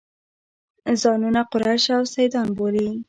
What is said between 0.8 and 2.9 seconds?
ځانونه قریش او سیدان بولي.